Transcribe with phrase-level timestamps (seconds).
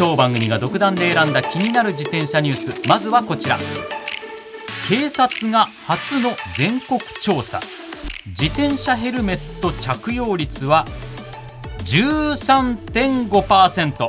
[0.00, 2.88] 当番組が独断で選んだ気になる自転車ニュース。
[2.88, 3.58] まずはこちら。
[4.88, 7.60] 警察が初の全国調査。
[8.28, 10.86] 自転車ヘルメット着用率は
[11.84, 14.08] 13.5%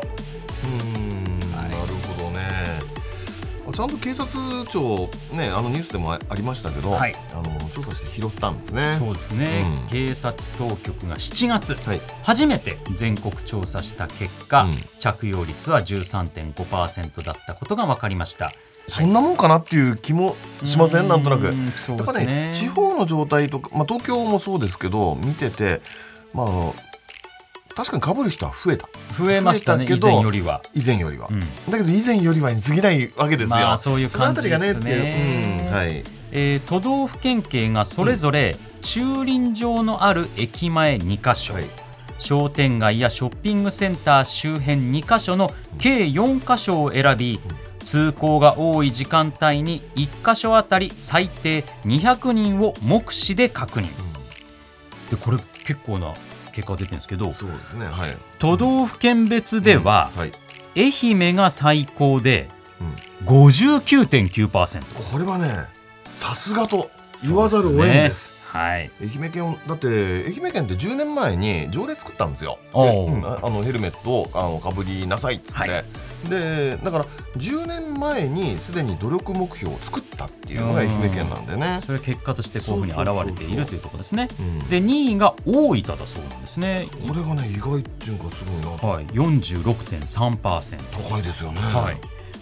[3.72, 4.28] ちゃんと警察
[4.70, 7.16] 庁ねあのニュースでもあありましたけど、はい。
[7.34, 8.96] あの調査して拾ったんですね。
[9.00, 9.90] そうですね、うん。
[9.90, 12.02] 警察当局が7月はい。
[12.24, 14.76] 初めて全国調査した結果、うん。
[15.00, 18.54] 着用率は13.5%だったことが分かりました。
[18.88, 21.08] そんなもんかなっていう気もしません？
[21.08, 21.46] なんとなく。
[21.46, 25.82] やっぱね地方の状態とか、まあ、東京もそうですけど見てて
[26.34, 26.48] まあ
[27.76, 28.88] 確かに被る人は増えた。
[29.18, 31.40] 増えましたね以前よりは、以前よりは、うん。
[31.40, 35.66] だけど以前よりはに過ぎないわけですよ、まあそういう感じですね。
[35.66, 36.04] う、うん、はい。
[36.34, 41.66] えー都道府県警がそれぞれ駐輪場のある駅前2カ所、はい。
[42.20, 47.40] 商店街やショッピングセンター周辺2カ所の計4カ所を選び
[47.84, 53.88] 通行が多い時間帯に1カ所あたり最低200人を目視で確認。
[55.10, 56.14] でこれ結構な
[56.52, 58.18] 結果が出てるんですけどそうですねはい。
[58.40, 60.32] 都道府県別でははい。
[60.76, 62.50] 愛媛が最高で
[62.80, 63.26] うん。
[63.26, 65.66] 59.9%これはね
[66.06, 66.90] さすがと
[67.24, 72.60] 言わざるを得ないですはい愛媛県だって愛媛県って10年前に条例作ったんですよ。
[72.74, 75.86] おうんああのヘルメットをあのかぶりなさいっつって、はい
[76.30, 77.06] でだから
[77.38, 81.80] 10年前にすでに努力目標を作ったっていうのが愛媛県なんでね。
[81.82, 84.28] それは結果としてこういうふうに現れているというところですね。
[84.40, 86.88] うんで2位が大分だそうなんですね。
[87.08, 90.40] これがね意外っていうのがすごいなと、はい、46.3%。
[91.10, 91.62] 高いですよね。
[91.62, 91.98] はい。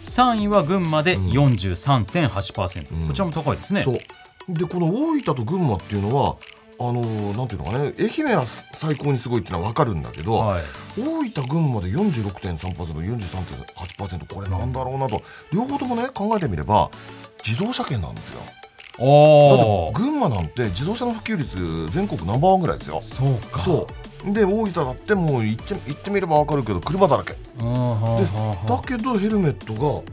[0.06, 3.84] 3位は群馬でうん43.8%、うんこちらも高いですね。
[3.84, 4.00] そう
[4.50, 6.36] でこの大分と群馬っていうのは
[6.82, 7.02] あの
[7.34, 10.64] なんていうのかね愛媛は最高にすごいっていうのは分かるんだけど、はい。
[10.98, 15.22] 大分群馬で 46.3%43.8% これなんだろうなと
[15.52, 16.90] 両方ともね考えてみれば
[17.46, 18.46] 自動車圏なんですよだ。
[18.46, 18.48] っ
[18.98, 19.04] て
[19.94, 23.60] 群馬なんて自動車の普及率全国ナンバーワンぐらいですよそうか。
[23.60, 23.88] そ
[24.26, 27.74] うで大分だってもう行って行ってみれば分かるけど車だらけうん。
[27.74, 28.20] はあは
[28.64, 30.04] あだはあけどヘルメットが多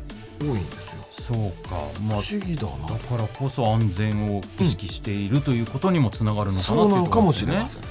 [0.42, 0.95] いんですよ
[1.26, 1.76] そうか。
[2.06, 2.88] まあ不思議だな。
[2.88, 7.68] だからこそ安全を意識しているということにもつながるのかなというとそうなのかころですねもしれま。
[7.68, 7.82] せん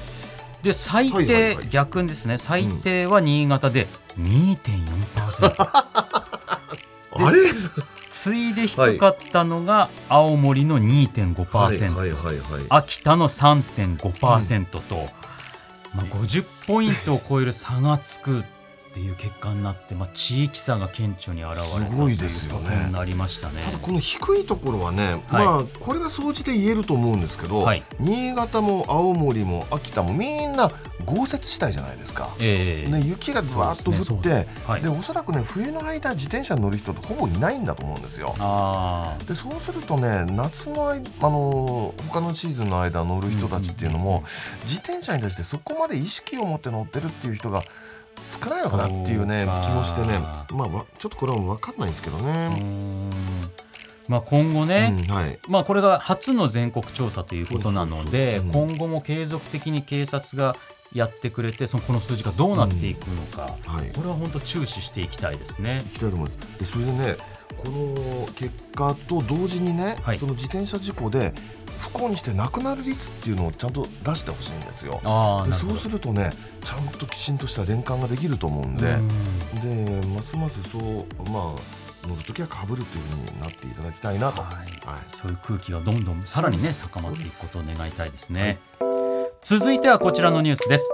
[0.63, 1.67] で最低、はいはいはい。
[1.69, 3.87] 逆にですね最低は新潟で
[4.17, 7.37] 2.4%、あれ？
[8.09, 14.95] 次いで低かったのが青森の2.5%、はいはいはいはい秋田の3.5%と、
[15.93, 18.43] まあ、50ポイントを超える差がつく
[18.95, 22.89] っていう結果になって、まあ、地域差が顕著に現れたすごいですよね。
[22.93, 23.61] なりましたね。
[23.61, 25.45] ただこの低いところはね、はい。
[25.45, 27.83] まあこれが総じて言えると思うんですけど、はい。
[27.99, 30.71] 新潟も青森も秋田もみんな
[31.03, 32.29] 豪雪地帯じゃないですか。
[32.39, 32.89] ええ。
[32.89, 34.81] ね、雪がずわーっと降ってねはい。
[34.81, 38.33] でおそらくね冬の間自転車に乗る人ってほぼいないんだと思うんですよ。
[38.39, 44.23] あでそうするとね夏の間あのー他のシーズンの間乗る人たちっていうのも、
[44.63, 47.63] 自転車に対してそこまで意識を持って乗ってるっていう人が
[48.43, 50.19] 少ないのかなっていうね気もしてね。
[50.51, 52.59] まあわちょっとこれは分かんないんですけどね。
[52.59, 53.11] ん。
[54.07, 55.39] まあ、今後ね、うんはい。
[55.47, 60.55] まあ、これが初の全国調査ということなのでそうん今後も継続的に警察が
[60.93, 63.91] やってくれてそのこの数字がどうなっていくのか、はい。
[63.91, 65.81] これは本当注視していきたいですね。
[65.85, 66.37] 行きたいと思います。
[66.59, 67.17] でそれでね
[67.57, 70.17] この結果と同時にね、はい。
[70.17, 71.33] その自転車事故で
[71.79, 74.99] 不幸にして亡くなる率っていうのをちゃんと出してほしいんですよ。
[75.45, 76.31] でそうするとね
[76.63, 78.97] ちゃんときちんとした連関ができると思うんでう
[79.65, 80.01] ん。
[80.01, 80.81] でますますそう
[81.29, 84.87] まあ乗るときはかぶるというふうになっていただきたいなと、はい。
[84.87, 84.99] はい。
[85.07, 88.59] そういう空気がどんどんさらにね高まっていくことを願いたいですね。
[89.41, 90.89] 続いてはこちらのニュースです。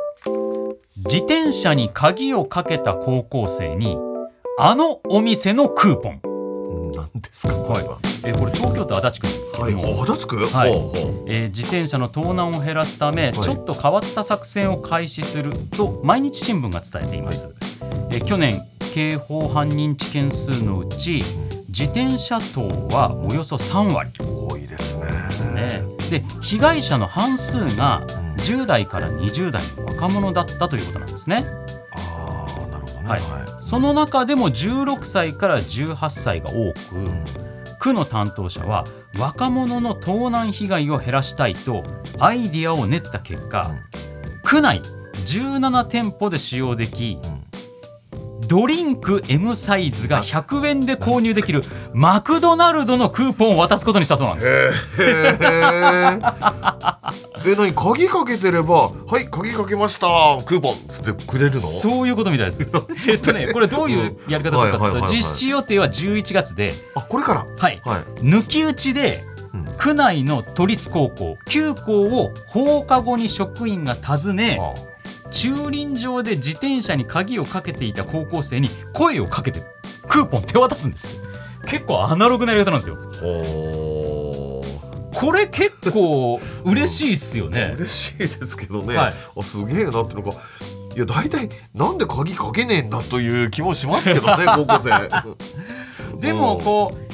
[0.98, 3.98] 自転車に鍵をかけた高校生に
[4.58, 6.31] あのお店のクーポン。
[6.92, 10.72] うんなんですかこれは、えーこれ東京都足立区なんですけはい、ども、足立区、はい。
[11.28, 13.34] えー自転車の盗難を減らすため、い。
[13.34, 17.54] ちょっと変わった作戦を開始すると毎日新聞が伝えています、
[18.12, 18.62] えー去年
[18.94, 21.24] 刑法犯認知件数のうち
[21.70, 24.12] 自転車盗はおよそ3割。
[24.20, 25.06] 多いですね。
[25.30, 25.84] ですね。
[26.10, 28.32] で被害者の半数がうん。
[28.42, 31.46] 10代から20代の若者だったということなんですね。
[31.96, 33.22] ああなるほどね、はい
[33.72, 36.78] その中でも16歳から18歳が多く、
[37.80, 38.84] 区の担当者は
[39.18, 41.82] 若者の盗難被害を減らしたいと
[42.20, 43.72] アイディアを練った結果、
[44.44, 44.82] 区内
[45.24, 47.18] 17店舗で使用でき、
[48.46, 51.64] ドリンク M サイズが100円で購入できる
[51.94, 54.82] マクドナルドのクーポンを渡すことにしたそうなんです。
[57.46, 57.52] へえ。
[57.52, 60.08] え、何鍵かけてれば、はい、鍵かけました。
[60.46, 61.60] クーポンつってくれるの？
[61.60, 62.62] そういうことみたいです。
[63.10, 67.46] えっとね、これどういうやり方するかというと、実施予定は11月で、あ、これから？
[67.58, 68.02] はい、はい。
[68.22, 69.24] 抜き打ちで
[69.54, 74.60] うん区内の都立高校9校を放課後に職員が訪ね
[75.32, 79.64] 駐輪場で自転車に鍵をかけていた高校生に声をかけて
[80.08, 81.08] クーポン手渡すんです
[81.66, 83.81] 結構アナログなやり方なんですよほ
[85.14, 88.96] これ結構嬉しいっすよね嬉しいですけどね。
[88.96, 90.32] はいあ、すげえなってのか。
[90.96, 95.10] いや、大体、なんで鍵かけねえんだという気もしますけどね、高校生。
[96.20, 97.12] でもこう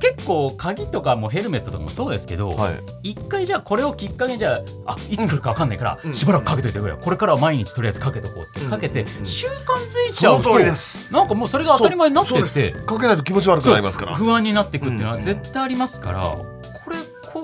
[0.00, 2.70] 結構鍵とかもヘルメットとかもそうですけど、は
[3.02, 3.10] い。
[3.10, 10.58] 一回じゃあこれをきっかけにじゃああいつ来るか分かんないから、うんしばらくかけといてくれよこれからは毎日とりあえずかけとこうってうんかけて、うん習慣づいちゃうと。
[11.10, 14.14] なんかもうそれが当たり前になってってかけないと気持ち悪くなりますから。
[14.16, 16.59] 不安になっていくっていうのはうん絶対ありますから、これ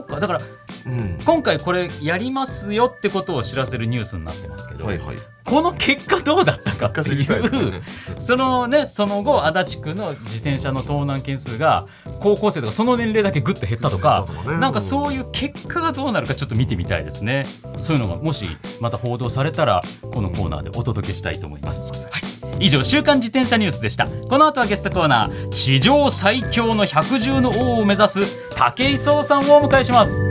[0.06, 0.40] 効果だから
[0.86, 1.18] うん。
[1.24, 5.16] 今回これやりますよってことを知らせるニュースになってますけど、はいはい。
[5.44, 7.82] この結果どうだったかっていうね。
[8.18, 11.86] そのねその後足立区の自転車の盗難件数が
[12.20, 14.60] 高校生とかその年齢だけぐっと減ったとか減ったとかね。
[14.60, 17.44] なんかそういう結果がどうなるかちょっと見てみたいですね。
[17.76, 18.46] そういうのがもし
[18.80, 19.82] また報道されたら
[20.12, 24.06] このコーナーでお届けしたいと思います、はい、以上週刊自転車ニュースでした。
[24.06, 28.20] この後はゲストコーナー地上最強の百獣の王を目指す
[28.56, 30.26] 武井壮さんをお迎えします。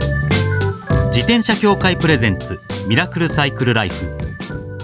[1.06, 4.18] 自転車協会プレゼンツミラクルサイクルライフ。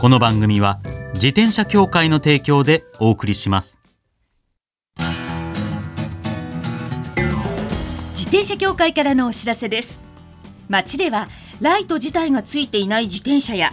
[0.00, 0.80] この番組は
[1.14, 3.78] 自転車協会の提供でお送りします。
[8.14, 10.00] 自転車協会からのお知らせです。
[10.68, 11.28] 街では
[11.60, 13.72] ライト自体がついていない自転車や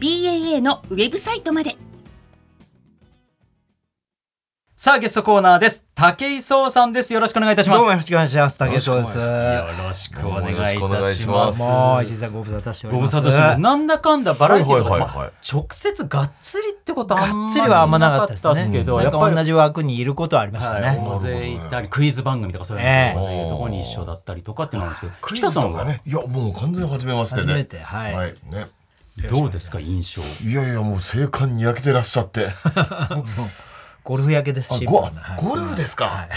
[0.00, 1.76] BAA のウェブサイトまで。
[4.76, 5.82] さあゲストコーナーです。
[5.94, 7.14] 武井壮さんです。
[7.14, 7.78] よろしくお願いいたします。
[7.78, 8.58] どうもよろしくお願いします。
[8.58, 9.16] 竹井壮です。
[9.16, 11.56] よろしくお願いいたしどうもよろしくお願いしまます。
[11.56, 13.16] すもう石井さんご無沙汰しております。
[13.16, 13.60] ご無沙汰してます。
[13.60, 15.28] なんだかんだバラエティーとか、はいはいはいはい。
[15.28, 20.98] まあ直接がっつりってことはあんまりがっつりはあんまなかったですけど、なんやっぱりか同じ枠にいることはありましたはい、ね。
[21.02, 23.20] 大勢いたりクイズ番組とかそういうのええ。
[23.22, 25.68] そういうところに一緒だったりとかってなんですけどクイ北さんは？
[25.70, 26.02] ズとかね。
[26.04, 27.46] いや、もう完全に初めましてで。
[27.46, 27.78] 初めて。
[27.78, 28.14] はい。
[28.14, 28.34] はい。
[28.50, 28.66] ね。
[29.30, 30.48] どうですか印象。
[30.48, 32.48] いやいや、もう精悍に焼けてらっしゃって。
[34.02, 34.86] ゴルフ焼けですし。
[34.86, 35.10] あゴは。
[35.10, 35.42] い。
[35.42, 36.28] ゴルフですか、はい。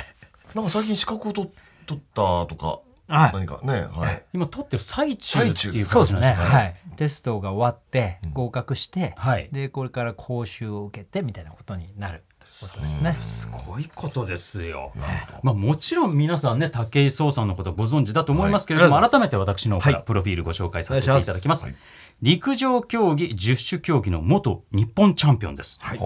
[0.54, 1.50] なんか最近資格を取
[1.86, 3.34] 取ったとか、はい。
[3.34, 4.24] 何かね、はい。
[4.34, 6.34] 今撮ってる最中っていうそうですね。
[6.34, 6.76] はい。
[6.98, 9.50] テストが終わって合格して、はい。
[9.52, 13.16] でこれから講習を受けてみたいなことになることですね。
[13.20, 14.92] すごいことですよ。
[15.44, 21.64] まあもちろん皆さんね武井壮さんのことご存知だと思いますけれども、はい改めて私の方からはいプロフィールご紹介させていただきます。
[21.64, 21.80] お願いし
[22.22, 25.80] 陸上競技十種競技の元日本チャンピオンです。
[25.82, 26.00] はい。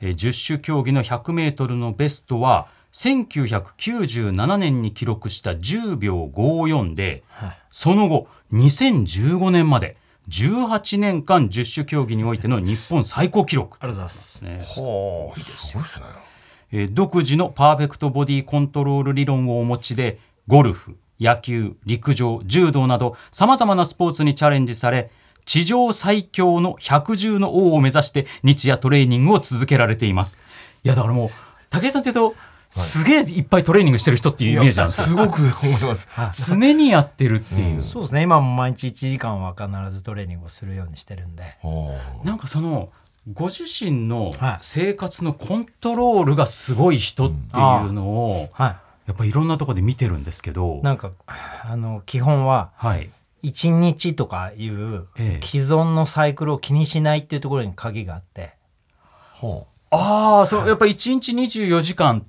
[0.00, 14.44] えー10種競技の100メートルのベストは1997年に記録した10秒54で、はいその後2015年まで18年間10種競技においての日本最高記録ありがとうございます。
[14.44, 14.50] ね。
[14.58, 15.82] はあ、すごいですね。
[16.72, 20.18] えー独自のパーフェクトボディコントロール理論をお持ちで
[20.48, 25.10] ゴルフ野球陸上柔道などさまざまなスポーツにチャレンジされ
[25.44, 30.42] 地上最強の百獣の王を目指して日夜トレーニングを続けられています
[30.82, 31.30] いやだからもう
[31.70, 32.34] 武井さんっていうと
[32.70, 35.06] すげえいっぱいトレーニングしてる人っていうイメージなんですよ。
[35.06, 36.08] すごく思います。
[36.52, 38.22] 常にやってるっていう、そうですね。
[38.22, 41.42] 今も毎日1時間は必ずトレーニングをするようにしてるんで。
[41.62, 42.90] はなんかその
[43.32, 44.58] ご自身のはい。
[44.60, 48.76] 生活のコントロールがすごい人っていうのを、はい。
[49.06, 50.80] やっぱいろんなところで見てるんですけど。
[50.82, 51.10] なんか
[51.64, 53.10] あの基本ははい。
[53.42, 55.46] 1日とかいうええ。
[55.46, 58.54] 既存のサイクルを気にしないっていうところに鍵があって。
[59.32, 62.26] ほああそうやっぱり1日24時間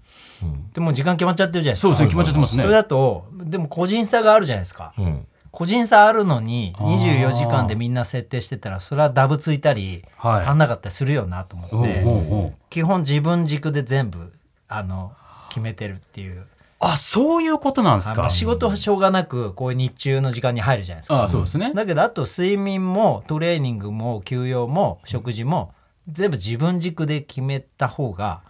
[0.73, 1.81] でもう時間決まっちゃってるじゃないですか。
[1.81, 2.61] そうですね決まっちゃってますね。
[2.61, 4.93] それだとでも個人差があるじゃないですか。
[4.97, 6.97] ううん個人差あるのにあー。
[6.97, 10.45] 24時間でみんな設定してたらそれはダブついたりはい。
[10.45, 14.31] 足んなかったりするよなと思って、基本自分軸で全部
[14.67, 15.13] あの
[15.49, 16.45] 決めてるっていう。
[16.79, 18.13] あそういうことなんですか。
[18.13, 21.15] あまあ仕事はしょうがなくこういう日中の時間に入るじゃないですか。
[21.15, 21.73] ああそうですね。
[21.73, 25.73] だけどあと睡眠もトレーニングも休養も食事も
[26.07, 28.43] 全部自分軸で決めた方が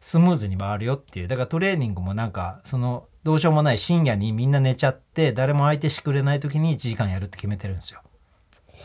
[0.00, 1.28] スムーズに回るよっていう。
[1.28, 8.00] だからトレーニングもなんかそのどうしようもない深夜にみんな寝ちゃって誰も相手してくれない時に1時間やるって決めてるんですよ。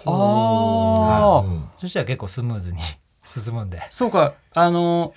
[0.06, 2.78] ああ、そしたら結構スムーズに
[3.24, 3.82] 進むんで。
[3.90, 4.34] そうか。
[4.54, 5.14] あの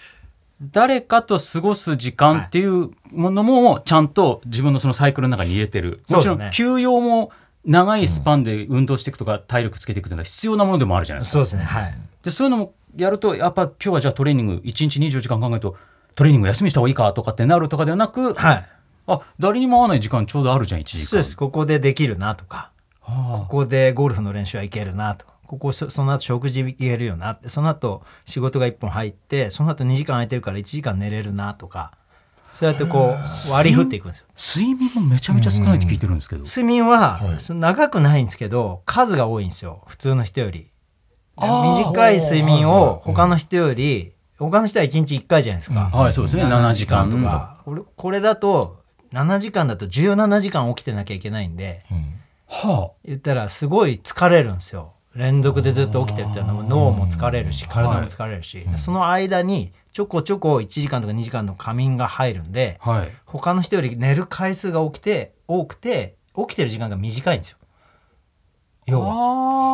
[0.62, 7.30] 誰かと過ごす時間っていうものもちゃんと自分のそのサイクルの中に入れてる、もちろん休養も
[7.64, 11.44] 長いスパンで運動していくとか体力つけていくっていうのは必要なものでもあるじゃないですか。
[11.44, 11.94] そうですねはい。
[12.22, 15.76] でそういうのもやるとやっぱ今日はじゃあトレーニング1日24時間考えると
[16.14, 18.68] トレーニング休みした方がいいかとかってなるとかではなく、はい。
[19.06, 21.04] あ誰にも会わない時間ちょうどあるじゃん1時間。
[21.04, 21.36] そうです。
[21.36, 31.92] ここでできるなとかはここでゴルフの練習はいけるなとここそその後食事いけるよなってその後仕事が1本入ってその後2時間空いてるから1時間寝れるなとか
[32.50, 34.26] そうやってこう割り振っていくんですよ。
[34.30, 39.84] あ睡眠もめちゃめちゃ少ないって聞いてるんですけど、睡眠は長くないんですけど数が多いんですよ。
[39.86, 40.70] 普通の人より。
[41.36, 45.90] 短い睡眠を他の人より他の人は1日1回じゃないですか。
[45.92, 46.44] はいそうですね。
[46.44, 47.58] 7時間とか。
[47.64, 48.80] これこれだと
[49.12, 51.84] 7時間だと17時間起きてなきゃいけないんで。
[52.52, 63.12] は言ったらすごい疲れるんですよ連続でずっと起きてるっていうのも脳も疲れるし体も疲れるし、その間にちょこちょこ1時間とか2時間の仮眠が入るんであはい。
[63.26, 67.58] 他の人より寝る回数が起きて多くて起きてる時間が短いんですよ。
[68.86, 69.14] 要は。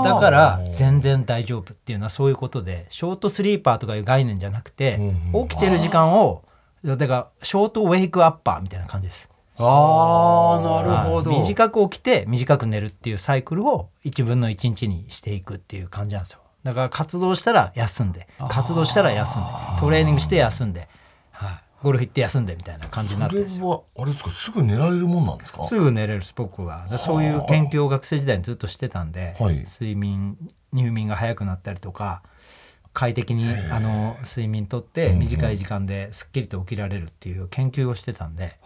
[0.03, 4.97] はだから全然大丈夫っていうのはそういうことでショートスリーパーとかいう概念じゃなくて
[5.33, 5.49] うん。
[5.49, 6.45] 起きてる時間を
[6.85, 11.31] だからショートウェイクアッパーみたいな感じですあーなるほど。
[11.33, 11.41] はい。
[11.41, 16.41] 短く起きて短く寝るっていうサイクルを1分の1日にしていくっていう感じなんですよ。
[16.63, 19.49] だから活動したら休んで活動したら休んで
[19.81, 20.89] トレーニングして休んで、
[21.31, 23.37] はい、ゴルフ行って休んでみたいな感じになって。
[23.37, 25.63] るんですそよれはあれですかすぐ寝られるもんなんですか？
[25.65, 26.89] すぐ寝れるです僕は。
[26.99, 29.65] そういう研究を学生時代にずっとしてたんで、はい。
[29.65, 30.37] 睡眠
[30.73, 32.23] 入眠が早くなったりとか
[32.93, 38.57] 快適にあの睡眠とって短い時間ですっきりと起きられるっていう研究をしてたんで、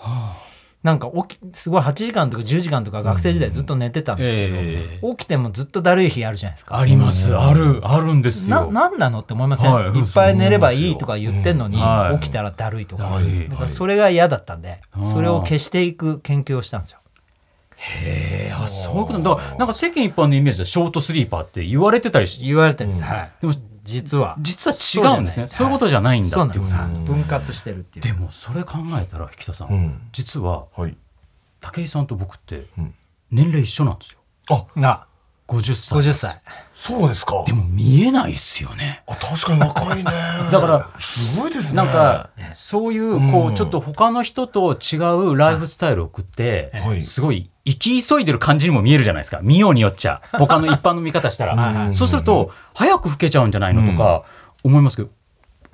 [0.82, 6.78] なんか起きすごい8時間とか10時間とか学生時代ずっと寝てたんですけど、え起きてもずっとだるい日あるじゃないですか。
[6.78, 7.36] あります。
[7.36, 8.72] あるあるんですなよ。
[8.72, 11.82] なんなのって思いません、はいい、っぱい寝ればいいとか言ってんのに、うん。
[11.82, 12.18] はい。
[12.20, 13.48] 起きたらだるいとか,、はい。
[13.50, 15.06] だからそれが嫌だったんで、あー。
[15.06, 17.00] それを消していく研究をしたんですよ。
[18.02, 18.62] えー。
[18.62, 19.18] あそういうこと。
[19.18, 23.32] だからなんか世間一般のイメージでショートスリーパーって言われてたりし言われてるんです、はい。
[23.42, 23.52] でも
[23.90, 24.36] 実は。
[24.40, 25.46] 実は違うんですね。
[25.48, 25.70] そうい。
[25.70, 26.64] うことじゃないんだっていう。
[27.04, 28.04] 分割してるっていう。
[28.04, 30.96] でもそれ考えたら引田さん、うん実ははい。
[31.60, 32.94] 武井さんと僕ってうん。
[33.30, 34.20] 年齢一緒なんですよ。
[34.50, 35.06] あが
[35.48, 36.40] 50歳50歳。
[36.74, 37.44] そうですか。
[37.46, 39.02] でも見えないっすよね。
[39.06, 40.04] あ確かに若いね。
[40.50, 41.76] だからすごいですね。
[41.76, 43.54] なんかそういうこううん。
[43.54, 44.96] ちょっと他の人と違
[45.30, 47.02] うライフスタイルを送ってはい。
[47.02, 49.40] すごい生き急いでる感じにも見えるじゃないですか。
[49.42, 50.22] 見ようによっちゃ。
[50.32, 51.92] 他の一般の見方したら。
[51.92, 54.22] そうすると早く老けちゃうんじゃないのとか
[54.62, 55.08] 思いますけど。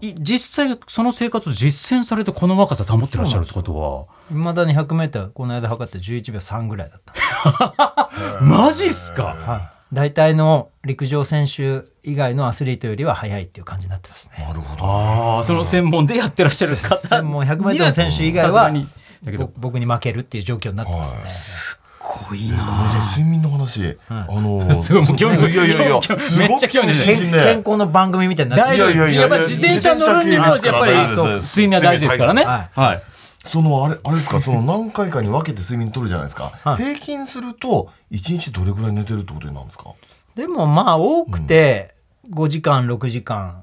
[0.01, 7.13] い実際その生活を実践されてこの若さ保ってらっしゃるってこといまだに 100m この間測って11秒3ぐらいだった。
[7.15, 8.11] は
[8.43, 9.23] マジっすか？
[9.47, 9.95] はい。
[9.95, 14.45] 大体の陸上選手以外のアスリートよりは速いっていう感じになってますね。
[14.45, 14.85] なるほど。
[14.85, 16.97] ああその専門でやってらっしゃる方。
[16.97, 18.87] 専門 100m の選手以外はさすがに
[19.25, 19.47] だけど。
[19.47, 21.81] ぼ僕に負けるっていう状況になってますね、す
[22.29, 22.57] ごいな。
[22.57, 25.57] じゃあ睡眠の話、あのすごいもう興味い。
[25.57, 26.01] やいやいや
[26.39, 28.91] めっちゃ興味健健康の番組みたいになって大丈夫。
[28.91, 32.45] いやいやいややっぱり自転車乗るにはやっぱりそう睡眠は大事ですからね。
[32.45, 32.81] はい。
[32.81, 33.03] はい。
[33.45, 34.43] そのあれあれですか？
[34.43, 36.77] その何回かに分けて睡眠取るじゃないですか、はい。
[36.83, 39.91] 平均すると1日どれぐらい寝てるってことになるんですか？
[40.35, 41.95] でもまあ多くて
[42.33, 43.63] 5時間6時間。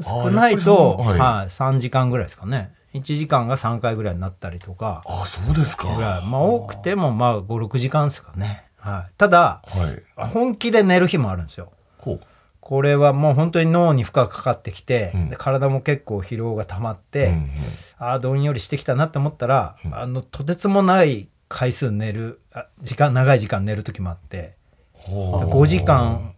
[0.00, 5.02] 少ないと、はい、3時間ぐらいですかね1時間が3回ぐらいになったりとか。
[5.06, 5.94] あそうですか。
[5.94, 6.26] ぐらい。
[6.26, 9.62] まあ多くてもまあ56時間ですかね、はい、ただ、
[10.16, 10.28] はい。
[10.28, 11.72] 本気で寝る日もあるんですよ。
[12.60, 15.30] これはもう本当に脳に負荷がかかってきて、うん。
[15.30, 17.50] で体も結構疲労が溜まって、うんうん。
[17.98, 24.56] ああどんよりしてきたなって思ったら、あのとてつもない回数寝るあ時間長い時間寝る時もあって
[24.92, 25.48] ほう。
[25.50, 26.34] 5時間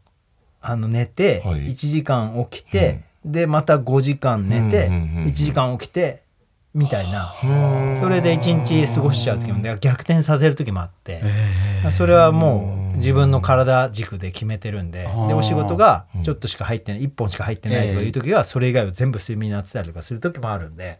[0.60, 1.66] あの寝て、はい。
[1.68, 6.22] 1時間起きて、でまた5時間寝て、うんうんうんうん1時間起きて
[6.72, 7.32] みたいな。
[7.98, 11.22] それで一日過ごしちゃう時もで逆転させる時もあって。
[11.90, 15.08] それはもう自分の体軸で決めてるんで。
[15.28, 20.98] でお仕事がちょっとしか入ってない1本しか入ってないとかいう時はそれ以外は全部睡眠になってたりとかする時もあるんで。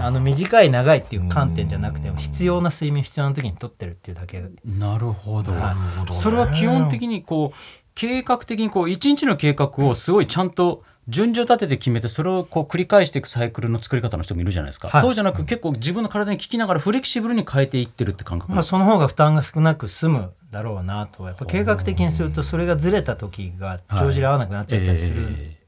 [0.00, 4.42] あの短い長いっていう観点じゃなくても必要な睡眠必要な時に取ってるっていうだけ。
[4.64, 7.56] なるほど、なるほどねそれは基本的にこう
[7.94, 15.02] 計画的にこう一日の計画をすごいちゃんと順序立てて決めてそれをこう繰り返していくサイクルの作り方の人もいるじゃないですか、はい。
[15.02, 18.52] そうじゃなく結構自分の体に聞きながらフレキシブルに変えていってるって感覚。
[18.52, 21.26] まあ、その方が負担が少なく済むだろうなと。
[21.26, 25.26] やっぱ計画的にするとそれがずれた時が帳尻合わなくなっちゃったりする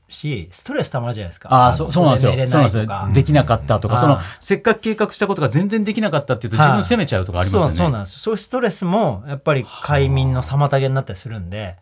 [0.08, 1.48] し、ストレスたまるじゃないですか。
[1.52, 2.30] ああ、そうなんですよ。
[2.32, 2.86] 寝れそうなですよ。
[3.12, 8.18] できなかったとかそのせっかく計画したことが全然できなかったっていうと自分責めちゃうとかありますよね、そうそうなんです。
[8.18, 11.76] そういうストレスもやっぱり快眠の妨げになったりするんで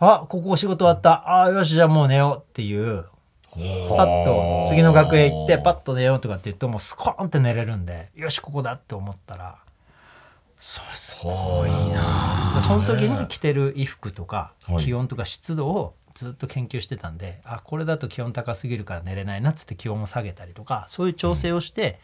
[0.00, 1.42] あここお仕事終わった。
[1.42, 2.48] あよしじゃあもう寝よう。
[2.48, 3.06] っていう
[3.96, 9.56] さっと次の楽屋行ってパッと寝ようとかって言うともうスコーンって寝れるんでよしここだって思ったら
[10.58, 14.84] それすごいなでその時に着てる衣服とかはい。
[14.84, 22.00] 気温とか湿度をずっと研究してたんで、あこれだと気温高すぎるから寝れないなっつって気温を下げたりとかそういう調整をして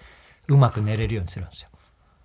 [0.47, 1.69] うまく寝れるようにするんですよ。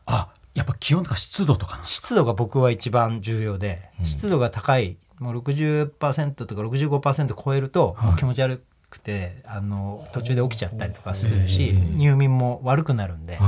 [0.05, 13.39] あやっぱ気温とか湿度とかな湿度が僕は一番重要で、湿度が高いもう60%とか65%超えると気持ち悪くて、あの途中で起きちゃったりとかするし、入眠も悪くなるんで、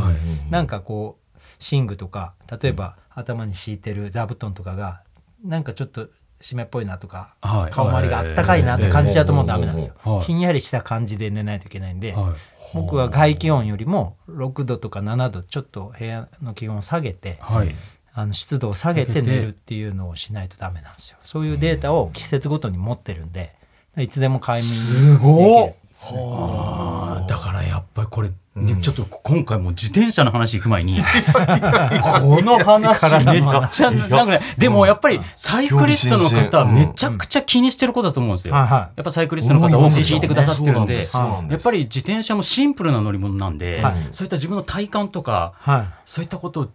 [0.49, 1.39] なんかこう
[1.71, 5.03] 寝具とか例えば頭に敷いてる座布団とかが
[5.43, 6.07] なんかちょっと
[6.41, 7.71] 湿っぽいなとか、はい。
[7.71, 10.21] 顔周りがあったかいなって感じちゃうともうダメなんですよ、はい。
[10.21, 12.33] ひんやりした感じで寝ないといけないんで、はい。
[12.73, 17.75] 僕は外気温よりも6度とか7度ちょっと部屋の気温を下げて、はい
[18.13, 21.17] あの湿度を下げて寝るっていうのをしないとダメなんですよ。
[21.23, 23.55] そういうデータを季節ごとに持ってるんで、
[23.97, 25.73] いつでも快眠すごっで
[26.07, 38.53] きるあーだからやっぱりこれ、ちょっと今回もう自転車の話行く前に この話めっちゃなんかねでもやっぱりサイクリストの方うんめちゃくちゃ気にしてることだと思うんですよ。
[38.55, 38.79] はいはい。
[38.79, 41.05] やっぱサイクリストの方多く聞いてくださってるんで
[41.49, 44.07] やっぱり自転車もシンプルな乗り物なんで、はい。
[44.11, 45.87] そういった自分の体感とかはい。
[46.05, 46.69] そういったこと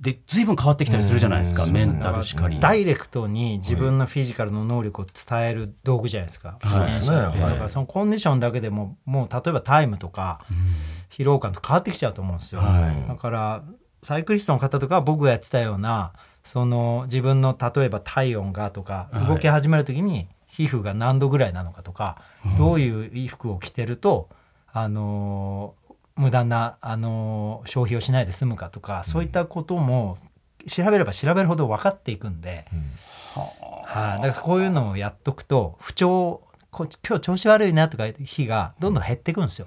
[0.00, 2.60] で随分変わってきたりするじゃないですかメンタルしかり。
[2.60, 10.40] ダイレクトに自分のフィジカルの能力を伝える道具じゃないですか、自転車だからそのコンディションだけでももう例えばタイムとか
[11.10, 13.08] 疲労感と変わってきちゃうと思うんですよ、はい。
[13.08, 13.64] だから
[14.02, 16.12] サイクリストの方とかは僕がやってたような
[16.44, 19.26] その自分の例えば体温がとかはい。
[19.26, 22.22] 動き始める時に皮膚が何度ぐらいなのかとか、
[22.56, 24.28] どういう衣服を着てると
[24.72, 25.77] あのー
[26.18, 30.18] 無駄な、あのー消費をしないで済むかとか、そういったことも
[30.66, 32.66] 調べれば調べるほど分かっていくんで、
[33.84, 39.66] はい、だからこういうのをやっとくと不調こ今日調子悪いなとかいう日がどんどん減ってくんですよ。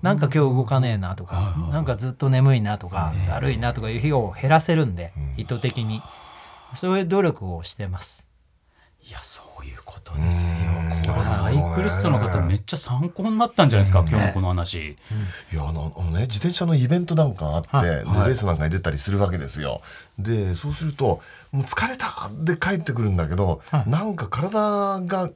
[0.00, 6.00] なんか今日動かねえなとか、なんかずっと眠いなとか、だるいなとかいう日を減らせるんで、意図的に。
[6.74, 8.27] そういう努力をしてます。
[11.78, 14.96] クリストの方めっちゃ参考になったんじゃないですか、今日のこの話。
[15.52, 17.86] いやあのあのね自転車のイベントなんかあって、はい。
[17.86, 19.80] でレースなんかに出たりするわけですよ。
[20.18, 21.20] でそうすると
[21.52, 25.30] もう疲れたで帰ってくるんだけど、なんか体が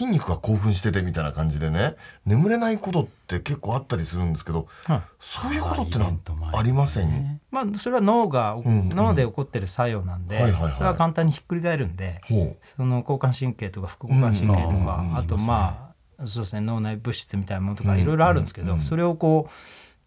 [0.00, 5.00] 筋肉が興奮しててみたいな感じでね眠れないことって結構あったりするんですけど、はい。
[5.20, 8.88] そういうことってのはありません、まあそれは脳が、んうん。
[8.88, 10.72] 脳で起こってる作用なんで、はいはいはい。
[10.72, 15.16] それは簡単にひっくり返るんで、ほその交感神経とか副交感神経とうんか、うん。
[15.18, 16.62] あとまあそうですね。
[16.62, 19.52] 脳内物質みたいなものとかいろいろあるんですけど、それをこう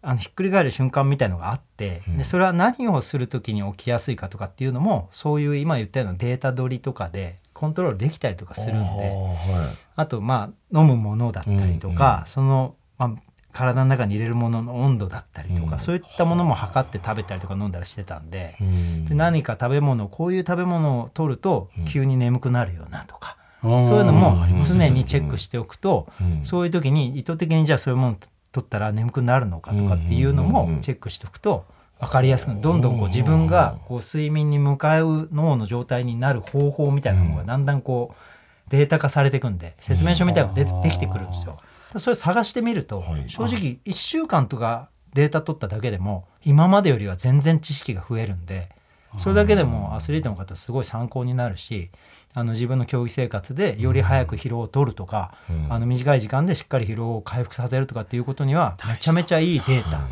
[0.02, 8.84] あのひっくり返る瞬間みたいのがあって、でそれは何をする時に起きやすいかとかっていうのもそういう今言ったようなデータ取りとかでコントロールできたりとかうするんで。
[8.84, 13.14] はあとまあ飲むものだったりとか、その、まあ、
[13.52, 19.06] 体の中に入れるものの温度だったりとか、そういったものも測って食べたりとか飲んだりしてたんで,、ん。
[19.06, 23.44] で何か食べ物こういう食べ物を取ると急に眠くなるよなとか、うん
[23.86, 26.44] そういうのも常にチェックしておくと、うん。
[26.44, 28.16] そういう時に意図的にじゃあそういうもの
[28.52, 31.64] 取ったら眠くなるのかとかっていうのもチェックしておくと
[32.00, 41.58] 分かりやすくどんどんこう自分がこう睡眠に向かう脳の状態になる方法みたいなのがだんだんこうデータ化されていくんで説明書みたいなのが出てできてくるんですよ。
[41.96, 48.68] それ探してみるとはい正直1週間とかデータ取っただけでも今までよりは全然知識が増えるんで
[49.16, 51.90] それだけでもアスリートの方すごい参考になるし
[52.36, 55.34] あの自分の競技生活でより早く疲労を取るとか、
[55.68, 60.08] あの短い時間でしっかり疲労を回復させるとかっていうことにはめちゃめちゃいいデータ。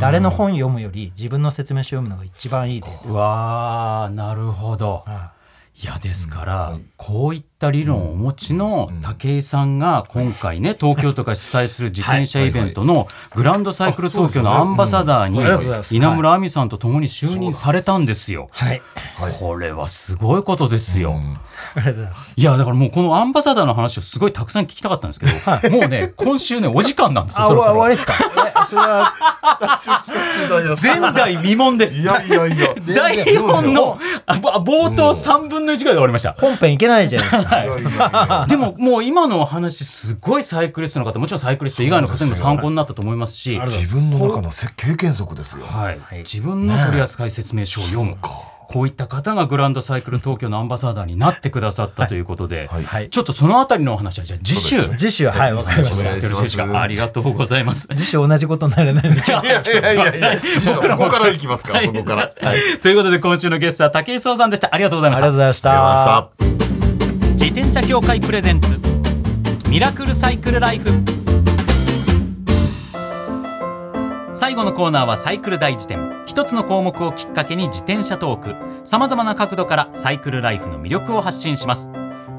[0.00, 5.02] 誰の本読むより自分の説明書読むのが一番いいデーうわーなるほど。
[5.04, 5.34] タ。
[5.74, 5.84] い。
[5.84, 15.40] やですから、こういっった理論をお持ちの武井さんが今回ね 東京都が主催する自転車イベントのグランドサイクル東京のアンバサダーに
[15.96, 18.48] 稲村亜美さんと共に就任されたんですよ。
[18.52, 18.82] はい。
[19.40, 21.18] これはすごいことですよ。
[21.74, 22.34] ありがとうございます。
[22.36, 25.26] いやだからもうこのアンバサダーの話をすごいたくさん聞きたかったんですけ
[25.70, 27.74] ど、もうね今週ねお時間なんですよあそろそろ。
[27.76, 28.14] 終わりですか？
[28.60, 29.14] えそれは
[30.82, 31.94] 前代未聞です。
[31.96, 32.68] いやいやいや。
[32.94, 36.34] 台本の冒頭3分の1ぐらいで終わりました。
[36.38, 37.68] 本編いけないじゃないですかい。
[37.68, 38.46] やいやいや。
[38.48, 43.58] でももう今のお話すごいサイクリストの方もちろんサイクリスト以外の方にも参考になったと思いますし。
[43.58, 45.64] 自分の中のせ経験則ですよ。
[45.64, 48.16] はい、自分の取扱説明書を読む、
[48.68, 52.84] こういった方がグランドサイクル東京のアンバサダーになってくださったということで、はい。
[52.84, 53.10] はい。
[53.10, 56.80] ちょっとそのあたりのお話はじゃあ次週、ね次週ははいわかりました。
[56.80, 57.86] ありがとうございます。
[57.88, 62.22] 次週同じことにならないのでいやいやいやいやそ こからいきますかそこから。
[62.22, 62.80] はい。
[62.82, 64.74] ということで今週のゲストは武井壮さんでした。
[64.74, 65.26] ありがとうございました。
[65.26, 66.45] ありがとうございました
[67.46, 68.80] 自転車協会プレゼンツ。
[69.70, 70.90] ミラクルサイクルライフ。
[74.34, 76.24] 最後のコーナーはサイクル大辞典。
[76.26, 78.84] 一つの項目をきっかけに自転車トーク。
[78.84, 81.92] さまざまな角度からサイクルライフの魅力を発信します。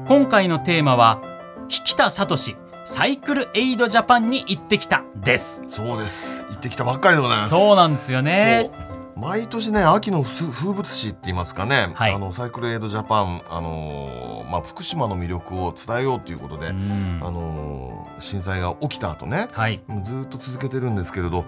[0.08, 1.22] 今回のテーマは
[1.70, 2.36] 引田聡
[2.84, 5.62] サイクルエイドジャパンに行ってきたです。
[5.68, 6.44] そうです。
[6.50, 7.48] 行ってきたばっかりでございます。
[7.48, 8.70] そうなんですよね
[9.18, 12.12] 毎年ね秋の風風物詩って言いますかね、はい。
[12.12, 17.20] あのサイクルエイドジャパン、あのーまあ、福島の魅力を伝えようということで、うん。
[17.22, 19.48] あのー震災が起きた後ね。
[19.52, 19.80] はい。
[20.02, 21.44] ずーっと続けてるんですけれど、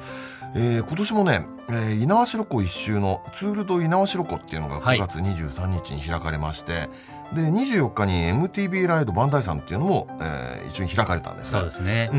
[0.54, 4.98] えー今年もね、えー猪苗代湖一周のツールド猪苗代湖っていうのがはい。
[4.98, 6.88] 9月23日に開かれまして、
[7.34, 11.50] で24日に MTB ライド磐梯山っていうのも、えー一緒に開かれたんです。
[11.50, 12.10] そうですね。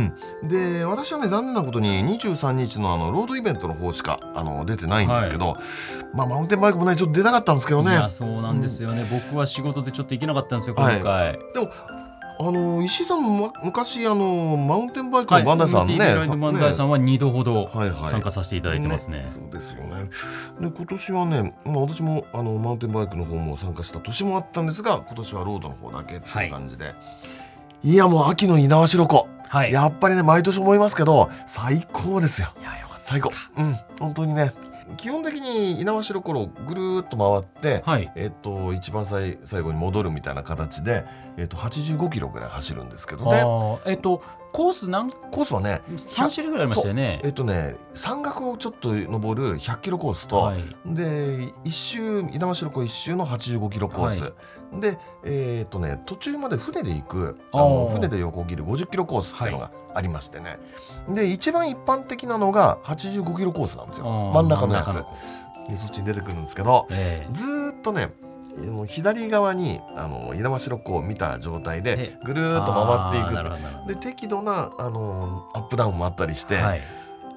[0.42, 5.56] うん、で私はね残念なことに23日のあのロードイベントの方しかあの出てないんですけど、
[6.14, 7.92] まあマウンテンバイクもねちょっと出たかったんですけどね。
[7.92, 11.00] いやそうなんですよね、僕は仕事でちょっと行けなかったんですよ今はい。
[11.02, 11.72] 回、でも
[12.44, 18.12] あの石井さんもま昔あのマウンテンバイクのバンダイさんね、バンダイさんは2度ほどはいはい。
[18.12, 19.26] 参加させていただいてますね。
[19.28, 20.10] そうですよね。
[20.60, 26.96] で今年はね、まあ、私もあのマウンテンバイクの方も参加した年もあったんですが今年はロードの方だけっていう感じで、
[27.84, 29.72] い、やもう秋の猪苗代湖、はい。
[29.72, 32.48] やっぱりね毎年思いますけど最高ですよ。
[32.60, 33.32] いやよかった最高。
[33.58, 33.76] うん。
[34.00, 34.52] 本当にね
[34.98, 38.12] 基本的に猪苗代湖をぐるーっと回って、はい。
[38.16, 41.04] えっと一番最最後に戻るみたいな形で、
[41.38, 47.22] えっと85キロぐらい走るんですけどあねーえっとコース何コースはね三種類ぐらいありましたよね。
[47.24, 47.30] え。
[47.30, 50.64] っとね山岳をちょっと登る100キロコースと、はい。
[50.86, 54.32] で一周猪苗代湖一周の85キロコース、は
[54.80, 60.60] でえっとね途中まで船で行くああのー船で横切る50キロコースっていうのがありましてね、
[61.10, 64.32] で一番一般的なのが85キロコースなんですよ。
[64.34, 64.96] 真ん中のやつ。
[65.70, 67.28] でそっちに出てくるんですけどえ。
[67.32, 68.10] ずーっとね
[68.58, 73.88] あの左側にあの猪苗代湖を見た状態でえぐるえーっと回っていく。
[73.88, 76.82] で適度なあのアップダウンもあったりして、どはい。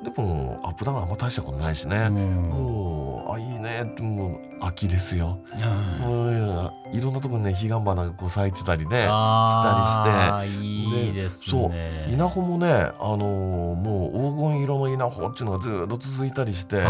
[0.02, 2.14] でもアップダウンあんま大したことないしね、うん。
[2.42, 5.38] もうあいいねってもう秋ですよ。
[5.52, 5.98] うん。
[6.00, 10.64] もういろんなところにね彼岸花がこう咲いてたりねしたりして。
[10.64, 12.08] いいですそうね。
[12.10, 16.86] 稲穂もね、あのーもう黄金色の稲穂っていうのがずっと続いたりして、はい。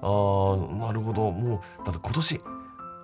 [0.00, 1.30] あーなるほど。
[1.30, 2.40] もうだって今年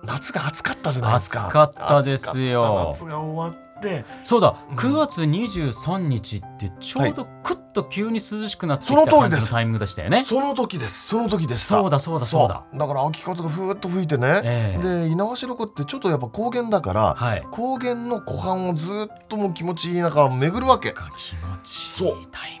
[0.03, 1.47] 夏が暑かったじゃないですか。
[1.47, 2.87] 暑かったですよ。
[2.91, 4.05] 夏が終わって。
[4.23, 4.55] そうだ。
[4.69, 4.77] うん。
[4.77, 10.23] 9月23日ってちょうどクッと急に涼しくなってきそのた感じのタイミングでしたよね。
[10.25, 11.07] その時です。
[11.07, 11.75] その時でした。
[11.75, 12.63] そうだそうだそうだ。
[12.73, 14.81] だから秋風がふーっと吹いてね、ええ。
[14.81, 17.47] で猪苗代湖ってちょっとやっぱ高原だから、はい。
[17.51, 20.91] 高原の湖畔をずっともう気持ちいい中巡るわけ。
[20.91, 22.15] が気持ちそいいう。
[22.31, 22.60] タイミング。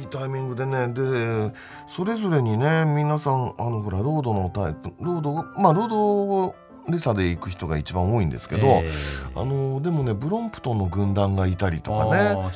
[0.00, 0.88] いいタイミングでね。
[0.88, 1.52] で
[1.86, 6.54] それぞれにね皆さんあのほらロードのタイプロードまあロード
[6.90, 8.90] レサで行く人が一番多いんですけど、ええ。
[9.36, 12.50] あのでもねブロンプトンの軍団がいたりとかね。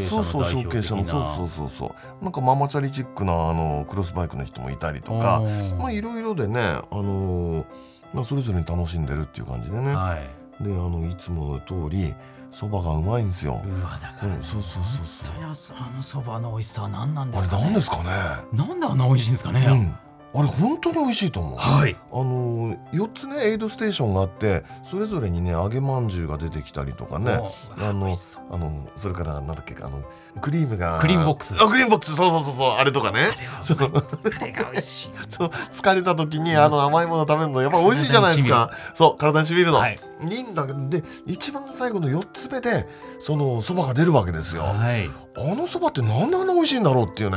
[0.00, 0.82] そうそう代表的な。
[0.82, 2.24] 承継者のそうそうそうそう。
[2.24, 5.42] なんかママチャリチックなあのクロスバイクの人もいたりとか
[5.78, 7.66] まあいろいろでねあの
[8.14, 9.94] まあそれぞれに楽しんでるっていう感じでね。
[9.94, 10.62] はい。
[10.62, 12.14] であのいつもの通り
[12.52, 13.62] そばがうまいんですよ。
[13.64, 15.06] うわだから、うんそうそうそう
[15.54, 17.64] そうあのそばの美味しさは何なんであれすかね。
[17.64, 18.04] 何ですかね。
[18.52, 19.66] なんであんな美味しいんですかね。
[19.68, 19.96] うん、
[20.34, 21.58] あれ本当に美味しいと思う。
[21.58, 21.96] はい。
[22.10, 27.32] あの4つねエイドステーションがあってそれぞれにね揚げまんじゅうが出てきたりとかね。
[27.76, 28.14] あの
[28.50, 30.02] あのそれからなんだっけあの
[30.40, 31.54] クリームがクリームボックス。
[31.62, 32.16] あクリームボックス。
[32.16, 33.28] そうそうそうそうあれとかね。
[33.60, 33.78] そう。
[33.78, 35.10] あれが美味しい。
[35.28, 38.70] そう疲れた時にあの甘いもの食べるのやっぱ美味しいじゃないですか。
[38.94, 39.98] そう体にしみるの、はい。
[40.22, 45.10] い、いんだけどで一番最後の4つ目でそのそばが出るわけですよ、はい。
[45.36, 47.36] あのそばってなんであんな美味しいんだろうっていうね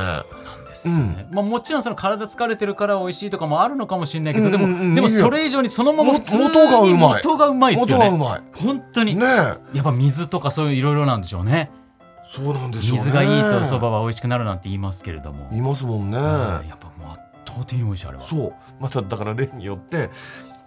[0.66, 4.94] ですよね、まあ、もちろんその体疲れてるから美味しいとかもあるのかもしれないけど、でも、うんうんうん。
[4.94, 7.22] でもそれ以上にそのまま元がうまい。
[7.24, 8.10] 元がうまいですよね。
[8.10, 8.42] 元がうまい。
[8.54, 9.76] 本当に、ねえ。
[9.76, 11.70] やっぱ水とかそういういろいろなんでしょうね。
[12.24, 13.02] そうなんでしょうね。
[13.04, 18.24] 水がいいとそばは美味しくなるなんて言いますけれども、いますもんね、うんやっぱもう圧倒的に美味しいあれは。
[18.26, 18.54] そう。
[18.80, 20.10] まただから例によって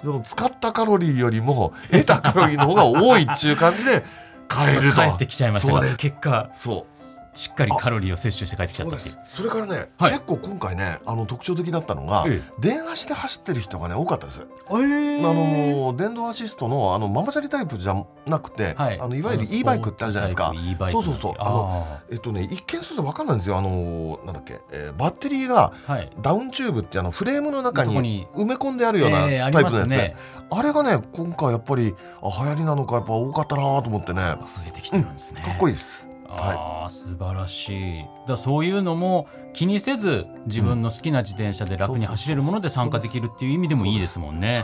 [0.02, 4.04] その使ったカロリーよりも得たカロリーの方が多いっていう感じで
[4.48, 5.02] 買えると。
[5.04, 5.88] 帰ってきちゃいましたがそう。
[5.88, 6.99] です結果そう
[7.34, 9.16] しっかりカロリーを摂取して帰ってきちゃったっていう。
[9.26, 9.36] す。
[9.38, 10.12] それからね、はい。
[10.12, 14.42] 結構今回ねあの特徴的だったのが、え電話して走ってる人がね多かったです。
[14.42, 19.00] えーあの電動アシストのあのママチャリタイプじゃなくて、はい。
[19.00, 20.54] あのいわゆる e バイクってあるじゃないですか。
[20.56, 21.34] e そうそうそう。
[21.38, 23.58] あのあえっとね一見すると分かんないんですよ。
[23.58, 26.10] あのなんだっけ、えーバッテリーがーはい。
[26.22, 28.28] ダウンチューブってあのフレームの中にに？
[28.36, 30.16] 埋め込んであるようなタイプのやつ、ますね。
[30.50, 34.22] あれがね今回やっぱりあ流行りなのかやっぱ多かったなと思ってね。
[34.40, 36.09] 増えてきてるんですね、かっこいいです。
[36.30, 36.58] はい。
[36.58, 38.06] ああ素晴らしい。
[38.28, 44.64] だそういうのも気にせず自分の好きな自転車で楽に走れるもので参加できるっていう意味でもいいですもんね。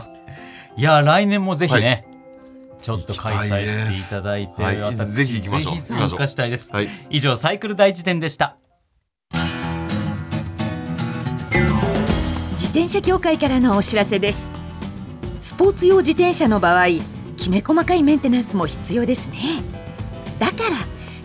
[0.76, 2.04] いや来年もぜひね、
[2.80, 4.80] ちょっと開催していただいてはい。
[4.80, 5.74] 私ぜひ行きましょう。
[5.74, 6.70] ぜひ参加したいです。
[6.72, 6.88] はい。
[7.10, 8.56] 以上サイクル大辞典でした。
[12.52, 14.48] 自転車協会からのお知らせです。
[15.40, 16.86] スポーツ用自転車の場合
[17.36, 19.36] きめ細かいメンテナンスも必要ですね。
[20.38, 20.95] だから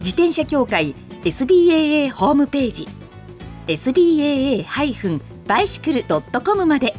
[0.00, 2.86] 自転車協会 SBAA ホームページ
[3.66, 6.94] SBAA-bicycle.com まで。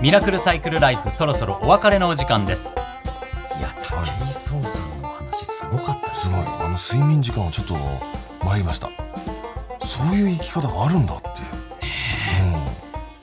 [0.00, 2.68] ミラクルサイクルライフそろそろお別れのお時間です。
[3.58, 6.54] いや武井壮さんのお話すごかったですすねごい。
[6.54, 7.76] あの睡眠時間はちょっと
[8.42, 8.88] 参りました。
[9.84, 11.29] そういう生き方があるんだって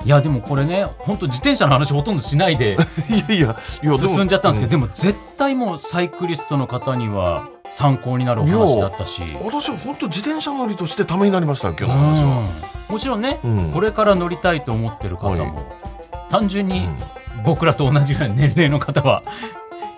[0.08, 9.22] いやでもこれね本当自転車の話ほとんどしないでうん、いやいやいや進んじゃったんですけど、でもでも絶対もうサイクリストの方には参考になるお話だったし。
[9.22, 12.16] うん私は本当自転車乗りとしてためになりましたよ今うん。
[12.16, 13.72] 日の話は、もちろんね、うん。
[13.74, 15.78] これから乗りたいと思ってる方も、はい
[16.30, 16.88] 単純に
[17.46, 19.24] 僕らと同じぐらいの年齢の方は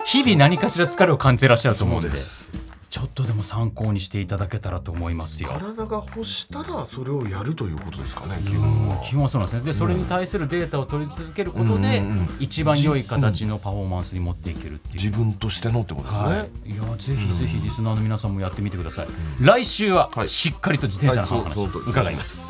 [0.04, 2.08] 日々何かしら疲れを感じてらっしゃると思うんで。
[2.08, 2.50] そうです
[2.90, 5.48] ちょっとでも参考にしていただけたらと思いますよ。
[5.48, 8.96] 体が欲したらそれをやるということですかね基うん本は。
[8.96, 9.64] 基本はそうなんですね。
[9.64, 12.28] でそれに対するデータを取り続けることで、うんうんうん。
[12.40, 14.94] 一番良い形のパフォーマンスに持っていけるっていう。
[14.94, 19.06] 自分としてのってことですね、はい、いやぜひぜひリスナーの皆さんもやってみてください、
[19.40, 20.28] 来週ははい。
[20.28, 22.42] しっかりと自転車のはい話そうそう伺います。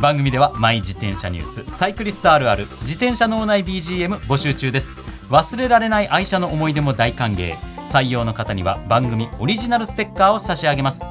[0.00, 4.92] 番組ではマイ自転車ニュースサイクリストあるある自転車脳内 BGM 募集中です。
[5.30, 7.56] 忘れられない愛車の思い出も大歓迎
[7.86, 11.02] 採用の方には番組オリジナルステッカーを差し上げます。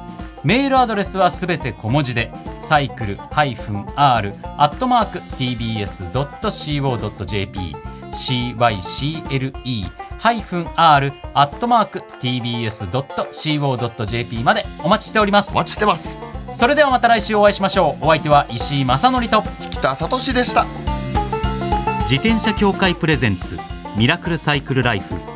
[0.44, 2.30] メールアドレスはすべて小文字で
[2.62, 4.22] サイクル -r ア
[4.70, 5.98] ットマーク tbs.co.jp
[8.12, 9.52] cycle
[10.66, 15.50] -r アットマーク tbs.co.jp までお待ちしております。
[15.52, 16.16] お待ちしてます。
[16.52, 18.04] それではまた来週お会いしましょう。
[18.06, 20.64] お相手は石井正則と北里志でした。
[22.02, 23.58] 自転車協会プレゼンツ
[23.96, 25.35] ミラクルサイクルライフ